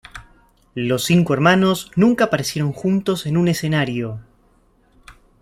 Los 0.73 1.03
cinco 1.03 1.35
hermanos 1.35 1.91
nunca 1.95 2.23
aparecieron 2.25 2.73
juntos 2.73 3.27
en 3.27 3.37
un 3.37 3.47
escenario. 3.49 4.19